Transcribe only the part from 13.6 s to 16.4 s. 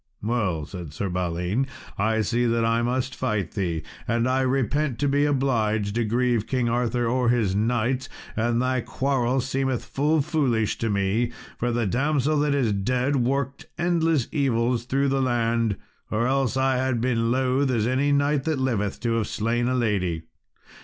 endless evils through the land, or